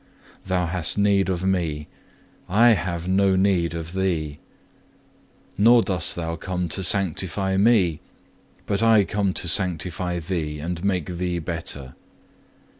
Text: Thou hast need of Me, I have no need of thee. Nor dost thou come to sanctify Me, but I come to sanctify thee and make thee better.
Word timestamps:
Thou 0.47 0.65
hast 0.65 0.97
need 0.97 1.29
of 1.29 1.43
Me, 1.43 1.87
I 2.49 2.69
have 2.69 3.07
no 3.07 3.35
need 3.35 3.75
of 3.75 3.93
thee. 3.93 4.39
Nor 5.59 5.83
dost 5.83 6.15
thou 6.15 6.35
come 6.37 6.67
to 6.69 6.81
sanctify 6.81 7.55
Me, 7.57 7.99
but 8.65 8.81
I 8.81 9.03
come 9.03 9.31
to 9.35 9.47
sanctify 9.47 10.17
thee 10.17 10.57
and 10.59 10.83
make 10.83 11.17
thee 11.19 11.37
better. 11.37 11.93